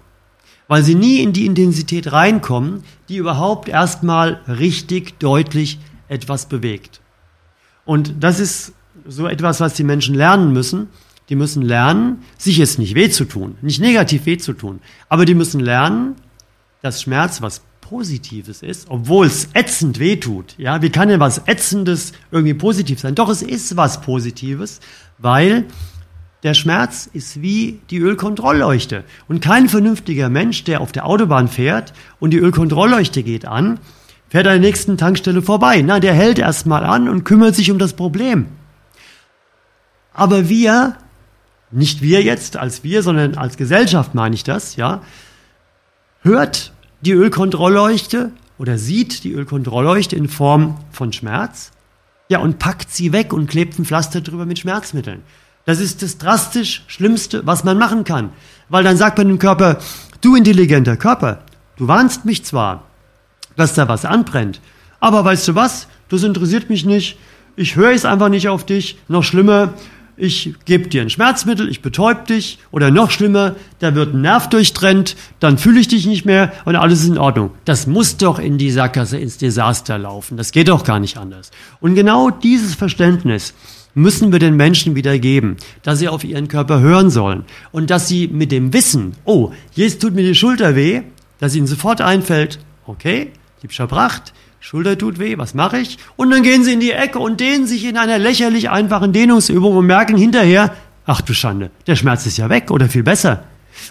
[0.69, 7.01] weil sie nie in die Intensität reinkommen, die überhaupt erstmal richtig deutlich etwas bewegt.
[7.85, 8.73] Und das ist
[9.07, 10.89] so etwas, was die Menschen lernen müssen.
[11.29, 15.25] Die müssen lernen, sich jetzt nicht weh zu tun, nicht negativ weh zu tun, aber
[15.25, 16.17] die müssen lernen,
[16.83, 20.55] dass Schmerz was Positives ist, obwohl es ätzend wehtut.
[20.59, 23.15] Ja, wie kann denn was Ätzendes irgendwie positiv sein?
[23.15, 24.81] Doch, es ist was Positives,
[25.19, 25.65] weil
[26.44, 29.04] der Schmerz ist wie die Ölkontrollleuchte.
[29.28, 33.80] Und kein vernünftiger Mensch, der auf der Autobahn fährt und die Ölkontrollleuchte geht an,
[34.28, 35.83] fährt an der nächsten Tankstelle vorbei.
[35.83, 38.46] Na, der hält erstmal an und kümmert sich um das Problem.
[40.12, 40.98] Aber wir,
[41.70, 45.00] nicht wir jetzt als wir, sondern als Gesellschaft meine ich das, ja,
[46.20, 51.70] hört die Ölkontrollleuchte oder sieht die Ölkontrollleuchte in Form von Schmerz,
[52.28, 55.22] ja, und packt sie weg und klebt ein Pflaster drüber mit Schmerzmitteln.
[55.66, 58.31] Das ist das drastisch Schlimmste, was man machen kann.
[58.68, 59.79] Weil dann sagt man dem Körper,
[60.20, 61.42] du intelligenter Körper,
[61.77, 62.85] du warnst mich zwar,
[63.57, 64.61] dass da was anbrennt,
[65.00, 67.18] aber weißt du was, das interessiert mich nicht,
[67.57, 69.74] ich höre es einfach nicht auf dich, noch schlimmer,
[70.16, 74.48] ich gebe dir ein Schmerzmittel, ich betäub dich oder noch schlimmer, da wird ein Nerv
[74.48, 77.50] durchtrennt, dann fühle ich dich nicht mehr und alles ist in Ordnung.
[77.64, 80.37] Das muss doch in die Sackgasse, ins Desaster laufen.
[80.37, 81.50] Das geht doch gar nicht anders.
[81.81, 83.55] Und genau dieses Verständnis
[83.94, 88.09] müssen wir den Menschen wieder geben, dass sie auf ihren Körper hören sollen und dass
[88.09, 91.02] sie mit dem Wissen, oh, jetzt tut mir die Schulter weh,
[91.38, 93.30] dass ihnen sofort einfällt, okay,
[93.62, 95.98] liebscher Bracht, Schulter tut weh, was mache ich?
[96.16, 99.76] Und dann gehen sie in die Ecke und dehnen sich in einer lächerlich einfachen Dehnungsübung
[99.76, 100.74] und merken hinterher,
[101.07, 103.44] ach du Schande, der Schmerz ist ja weg oder viel besser.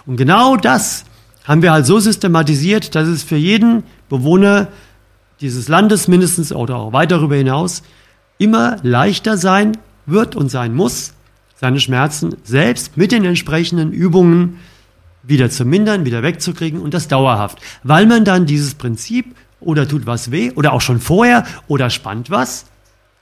[0.05, 1.05] Und genau das
[1.43, 4.69] haben wir halt so systematisiert, dass es für jeden Bewohner
[5.41, 7.83] dieses Landes mindestens oder auch weit darüber hinaus
[8.37, 11.13] immer leichter sein wird und sein muss,
[11.55, 14.59] seine Schmerzen selbst mit den entsprechenden Übungen
[15.23, 17.59] wieder zu mindern, wieder wegzukriegen und das dauerhaft.
[17.83, 22.29] Weil man dann dieses Prinzip oder tut was weh oder auch schon vorher oder spannt
[22.29, 22.65] was.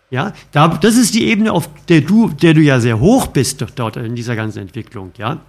[0.09, 3.63] Ja, da, das ist die Ebene, auf der du, der du ja sehr hoch bist
[3.75, 5.39] dort in dieser ganzen Entwicklung, ja,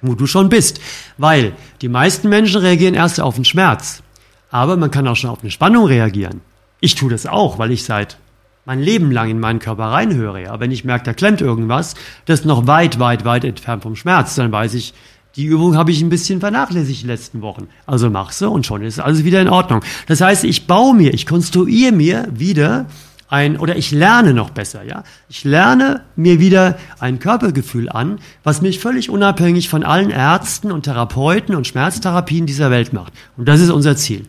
[0.00, 0.80] wo du schon bist.
[1.18, 4.02] Weil die meisten Menschen reagieren erst auf den Schmerz.
[4.50, 6.40] Aber man kann auch schon auf eine Spannung reagieren.
[6.80, 8.18] Ich tue das auch, weil ich seit
[8.66, 10.50] mein Leben lang in meinen Körper reinhöre.
[10.50, 11.94] Aber wenn ich merke, da klemmt irgendwas,
[12.26, 14.92] das ist noch weit, weit, weit entfernt vom Schmerz, dann weiß ich,
[15.36, 17.68] die Übung habe ich ein bisschen vernachlässigt den letzten Wochen.
[17.86, 19.82] Also mach sie und schon ist alles wieder in Ordnung.
[20.06, 22.86] Das heißt, ich baue mir, ich konstruiere mir wieder
[23.28, 25.02] ein, oder ich lerne noch besser, ja.
[25.28, 30.84] Ich lerne mir wieder ein Körpergefühl an, was mich völlig unabhängig von allen Ärzten und
[30.84, 33.12] Therapeuten und Schmerztherapien dieser Welt macht.
[33.36, 34.26] Und das ist unser Ziel.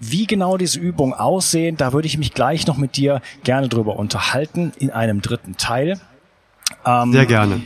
[0.00, 3.96] Wie genau diese Übungen aussehen, da würde ich mich gleich noch mit dir gerne drüber
[3.96, 6.00] unterhalten in einem dritten Teil.
[6.86, 7.60] Ähm, Sehr gerne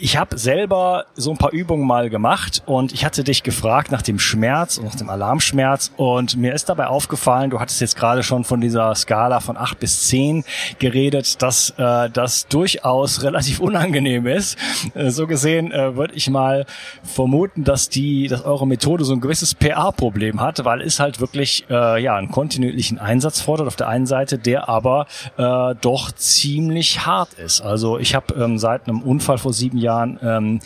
[0.00, 4.02] ich habe selber so ein paar Übungen mal gemacht und ich hatte dich gefragt nach
[4.02, 8.22] dem Schmerz und nach dem Alarmschmerz und mir ist dabei aufgefallen, du hattest jetzt gerade
[8.22, 10.44] schon von dieser Skala von acht bis zehn
[10.78, 14.56] geredet, dass äh, das durchaus relativ unangenehm ist.
[14.94, 16.66] Äh, so gesehen äh, würde ich mal
[17.02, 21.66] vermuten, dass die, dass eure Methode so ein gewisses PA-Problem hat, weil es halt wirklich
[21.70, 27.06] äh, ja einen kontinuierlichen Einsatz fordert auf der einen Seite, der aber äh, doch ziemlich
[27.06, 27.60] hart ist.
[27.60, 30.60] Also ich habe ähm, seit einem Unfall vor sieben Jahren ähm,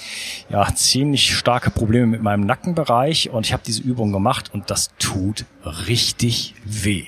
[0.48, 4.90] ja ziemlich starke Probleme mit meinem Nackenbereich und ich habe diese Übung gemacht und das
[4.98, 5.44] tut
[5.88, 7.04] richtig weh.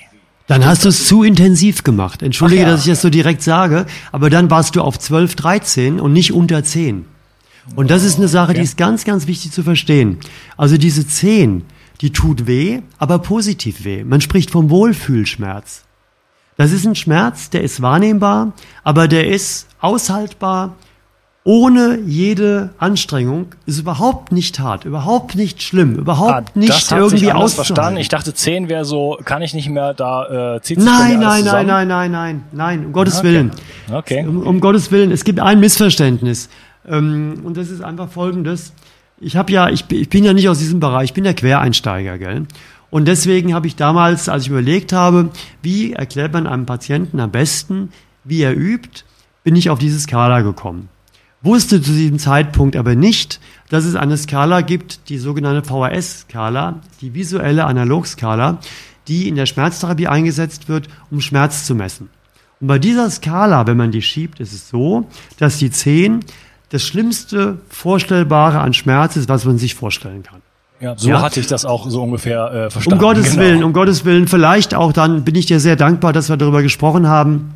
[0.49, 2.23] Dann hast du es zu intensiv gemacht.
[2.23, 2.71] Entschuldige, ja.
[2.71, 6.33] dass ich das so direkt sage, aber dann warst du auf 12, 13 und nicht
[6.33, 7.05] unter 10.
[7.77, 10.19] Und das ist eine Sache, die ist ganz, ganz wichtig zu verstehen.
[10.57, 11.65] Also diese 10,
[12.01, 14.05] die tut weh, aber positiv weh.
[14.05, 15.85] Man spricht vom Wohlfühlschmerz.
[16.57, 20.77] Das ist ein Schmerz, der ist wahrnehmbar, aber der ist aushaltbar,
[21.49, 27.97] ohne jede Anstrengung ist überhaupt nicht hart, überhaupt nicht schlimm, überhaupt ah, nicht irgendwie auszuhalten.
[27.97, 31.45] Ich dachte, 10 wäre so, kann ich nicht mehr, da äh, zieht sich Nein, nein,
[31.45, 33.29] nein, nein, nein, nein, nein, um Gottes okay.
[33.29, 33.53] Willen.
[33.91, 34.27] Okay.
[34.27, 36.51] Um, um, Gottes Willen, es gibt ein Missverständnis.
[36.87, 38.75] Ähm, und das ist einfach folgendes.
[39.19, 42.19] Ich habe ja, ich, ich bin ja nicht aus diesem Bereich, ich bin der Quereinsteiger,
[42.19, 42.43] gell?
[42.91, 45.31] Und deswegen habe ich damals, als ich überlegt habe,
[45.63, 47.89] wie erklärt man einem Patienten am besten,
[48.23, 49.05] wie er übt,
[49.45, 50.91] bin ich auf diese Skala gekommen
[51.43, 57.15] wusste zu diesem Zeitpunkt aber nicht, dass es eine Skala gibt, die sogenannte VHS-Skala, die
[57.15, 58.59] visuelle Analogskala,
[59.07, 62.11] die in der Schmerztherapie eingesetzt wird, um Schmerz zu messen.
[62.61, 65.07] Und bei dieser Skala, wenn man die schiebt, ist es so,
[65.39, 66.25] dass die 10
[66.71, 70.43] das schlimmste Vorstellbare an Schmerz ist, was man sich vorstellen kann.
[70.81, 71.23] Ja, so ja?
[71.23, 73.03] hatte ich das auch so ungefähr äh, verstanden.
[73.03, 73.43] Um Gottes genau.
[73.43, 76.63] Willen, um Gottes Willen, vielleicht auch dann bin ich dir sehr dankbar, dass wir darüber
[76.63, 77.55] gesprochen haben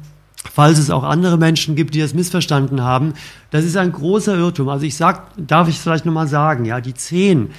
[0.50, 3.14] falls es auch andere Menschen gibt, die das missverstanden haben.
[3.50, 4.68] Das ist ein großer Irrtum.
[4.68, 7.50] Also ich sag, darf ich es vielleicht nochmal sagen, ja, die 10,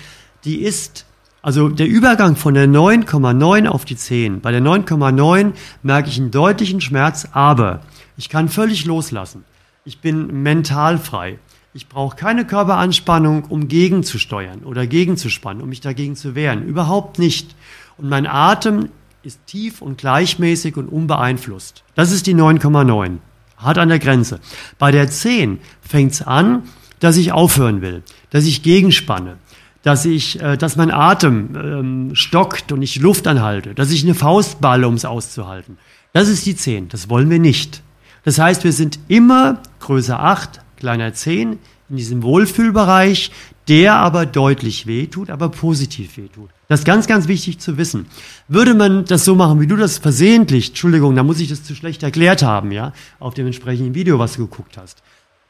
[0.43, 1.05] die ist,
[1.41, 4.41] also der Übergang von der 9,9 auf die 10.
[4.41, 7.81] Bei der 9,9 merke ich einen deutlichen Schmerz, aber
[8.17, 9.43] ich kann völlig loslassen.
[9.85, 11.39] Ich bin mental frei.
[11.73, 16.63] Ich brauche keine Körperanspannung, um gegenzusteuern oder gegenzuspannen, um mich dagegen zu wehren.
[16.63, 17.55] Überhaupt nicht.
[17.97, 18.89] Und mein Atem
[19.23, 21.83] ist tief und gleichmäßig und unbeeinflusst.
[21.95, 23.19] Das ist die 9,9.
[23.57, 24.39] Hart an der Grenze.
[24.77, 26.63] Bei der 10 fängt es an,
[26.99, 29.37] dass ich aufhören will, dass ich gegenspanne,
[29.81, 34.13] dass ich, äh, dass mein Atem ähm, stockt und ich Luft anhalte, dass ich eine
[34.13, 35.77] Faust balle, um es auszuhalten.
[36.11, 36.89] Das ist die 10.
[36.89, 37.81] Das wollen wir nicht.
[38.25, 41.59] Das heißt, wir sind immer größer 8, kleiner 10
[41.89, 43.31] in diesem Wohlfühlbereich,
[43.67, 46.49] der aber deutlich wehtut, aber positiv wehtut.
[46.67, 48.07] Das ist ganz, ganz wichtig zu wissen.
[48.47, 51.75] Würde man das so machen, wie du das versehentlich, Entschuldigung, da muss ich das zu
[51.75, 55.01] schlecht erklärt haben, ja, auf dem entsprechenden Video, was du geguckt hast.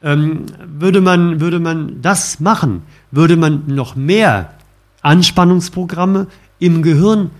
[0.02, 4.54] Ähm, würde man, würde man das machen, würde man noch mehr
[5.02, 6.26] Anspannungsprogramme
[6.58, 7.30] im Gehirn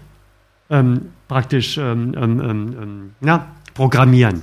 [0.70, 4.42] ähm, praktisch ähm, ähm, ähm, ähm na, programmieren.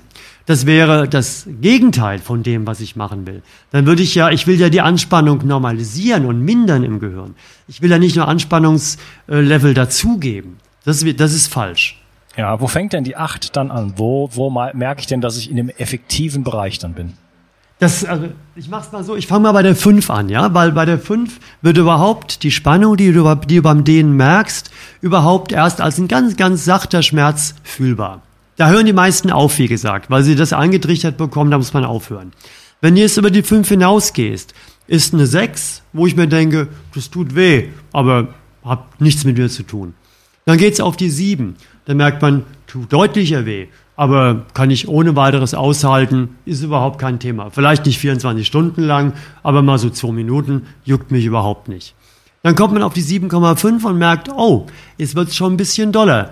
[0.52, 3.42] Das wäre das Gegenteil von dem, was ich machen will.
[3.72, 7.36] Dann würde ich ja, ich will ja die Anspannung normalisieren und mindern im Gehirn.
[7.70, 10.58] Ich will ja nicht nur Anspannungslevel dazugeben.
[10.84, 12.02] Das, das ist falsch.
[12.36, 13.94] Ja, wo fängt denn die 8 dann an?
[13.96, 17.14] Wo, wo merke ich denn, dass ich in dem effektiven Bereich dann bin?
[17.80, 18.26] Das, also,
[18.58, 21.00] ich mach's mal so, ich fange mal bei der 5 an, ja, weil bei der
[21.00, 25.98] 5 wird überhaupt die Spannung, die du, die du beim Dehnen merkst, überhaupt erst als
[25.98, 28.22] ein ganz, ganz sachter Schmerz fühlbar.
[28.58, 31.86] Da hören die meisten auf, wie gesagt, weil sie das eingetrichtert bekommen, da muss man
[31.86, 32.32] aufhören.
[32.82, 34.54] Wenn du jetzt über die 5 hinausgehst,
[34.88, 38.34] ist eine 6, wo ich mir denke, das tut weh, aber
[38.64, 39.94] hat nichts mit mir zu tun.
[40.46, 43.68] Dann geht's auf die 7, dann merkt man, tut deutlicher weh
[44.02, 47.52] aber kann ich ohne weiteres aushalten, ist überhaupt kein Thema.
[47.52, 51.94] Vielleicht nicht 24 Stunden lang, aber mal so zwei Minuten, juckt mich überhaupt nicht.
[52.42, 54.66] Dann kommt man auf die 7,5 und merkt, oh,
[54.98, 56.32] jetzt wird es schon ein bisschen doller.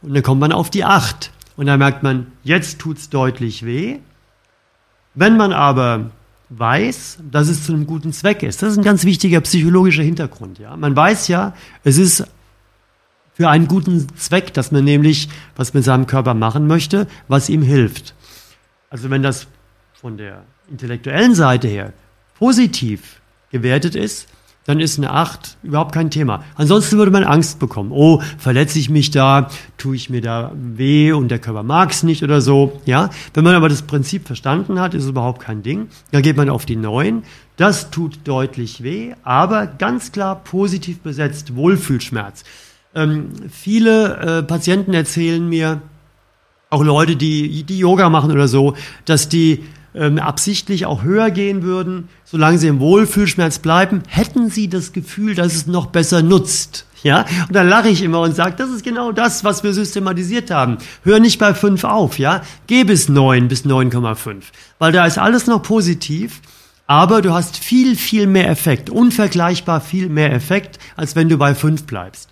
[0.00, 3.66] Und dann kommt man auf die 8 und dann merkt man, jetzt tut es deutlich
[3.66, 3.98] weh.
[5.14, 6.12] Wenn man aber
[6.50, 10.60] weiß, dass es zu einem guten Zweck ist, das ist ein ganz wichtiger psychologischer Hintergrund.
[10.60, 10.76] Ja?
[10.76, 12.24] Man weiß ja, es ist
[13.34, 17.62] für einen guten Zweck, dass man nämlich was mit seinem Körper machen möchte, was ihm
[17.62, 18.14] hilft.
[18.88, 19.48] Also wenn das
[19.94, 21.92] von der intellektuellen Seite her
[22.38, 24.28] positiv gewertet ist,
[24.68, 26.44] dann ist eine 8 überhaupt kein Thema.
[26.54, 27.90] Ansonsten würde man Angst bekommen.
[27.90, 29.48] Oh, verletze ich mich da,
[29.78, 32.78] tue ich mir da weh und der Körper mag es nicht oder so.
[32.84, 35.88] Ja, wenn man aber das Prinzip verstanden hat, ist es überhaupt kein Ding.
[36.10, 37.22] Dann geht man auf die 9.
[37.56, 42.44] Das tut deutlich weh, aber ganz klar positiv besetzt, Wohlfühlschmerz.
[42.94, 45.80] Ähm, viele äh, Patienten erzählen mir,
[46.68, 48.74] auch Leute, die, die Yoga machen oder so,
[49.06, 49.64] dass die
[49.98, 55.34] ähm, absichtlich auch höher gehen würden, solange sie im Wohlfühlschmerz bleiben, hätten sie das Gefühl,
[55.34, 56.86] dass es noch besser nutzt.
[57.02, 60.50] Ja, und dann lache ich immer und sage, das ist genau das, was wir systematisiert
[60.50, 60.78] haben.
[61.04, 64.42] Hör nicht bei 5 auf, ja, geh bis 9, bis 9,5,
[64.78, 66.40] weil da ist alles noch positiv,
[66.88, 71.54] aber du hast viel, viel mehr Effekt, unvergleichbar viel mehr Effekt, als wenn du bei
[71.54, 72.30] 5 bleibst.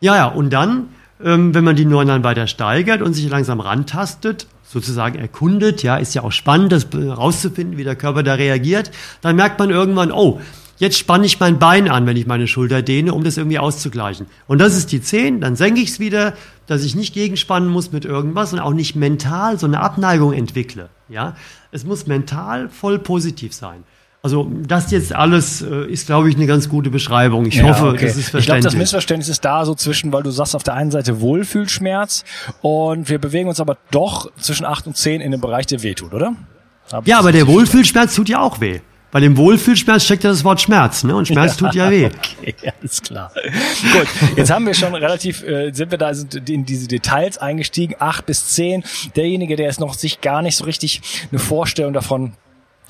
[0.00, 0.88] Ja, ja, und dann,
[1.22, 5.96] ähm, wenn man die Neuern dann weiter steigert und sich langsam rantastet, sozusagen erkundet, ja,
[5.96, 8.90] ist ja auch spannend, das rauszufinden, wie der Körper da reagiert,
[9.20, 10.40] dann merkt man irgendwann, oh,
[10.78, 14.26] jetzt spanne ich mein Bein an, wenn ich meine Schulter dehne, um das irgendwie auszugleichen.
[14.46, 16.34] Und das ist die 10, dann senke ich es wieder,
[16.66, 20.88] dass ich nicht gegenspannen muss mit irgendwas und auch nicht mental so eine Abneigung entwickle.
[21.08, 21.36] Ja,
[21.70, 23.84] es muss mental voll positiv sein.
[24.24, 27.44] Also das jetzt alles äh, ist, glaube ich, eine ganz gute Beschreibung.
[27.44, 28.06] Ich ja, hoffe, okay.
[28.06, 28.40] das ist verständlich.
[28.40, 31.20] Ich glaube, das Missverständnis ist da so zwischen, weil du sagst auf der einen Seite
[31.20, 32.24] Wohlfühlschmerz
[32.62, 36.14] und wir bewegen uns aber doch zwischen acht und zehn in dem Bereich, der wehtut,
[36.14, 36.36] oder?
[36.90, 38.80] Hab ja, aber der Wohlfühlschmerz tut ja auch weh.
[39.10, 41.14] Bei dem Wohlfühlschmerz steckt ja das Wort Schmerz, ne?
[41.14, 42.08] Und Schmerz ja, tut ja weh.
[42.40, 43.30] Okay, alles klar.
[43.92, 44.08] Gut,
[44.38, 48.24] jetzt haben wir schon relativ, äh, sind wir da sind in diese Details eingestiegen, acht
[48.24, 48.84] bis zehn.
[49.16, 52.32] Derjenige, der es noch sich gar nicht so richtig eine Vorstellung davon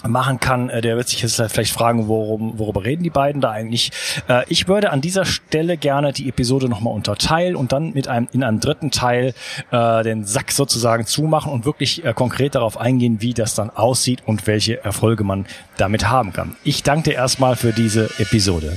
[0.09, 3.51] machen kann, äh, der wird sich jetzt vielleicht fragen, worum, worüber reden die beiden da
[3.51, 3.91] eigentlich.
[4.29, 8.29] Äh, ich würde an dieser Stelle gerne die Episode nochmal unterteilen und dann mit einem
[8.33, 9.35] in einem dritten Teil
[9.71, 14.47] äh, den Sack sozusagen zumachen und wirklich konkret darauf eingehen, wie das dann aussieht und
[14.47, 15.47] welche Erfolge man
[15.77, 16.57] damit haben kann.
[16.65, 18.77] Ich danke dir erstmal für diese Episode.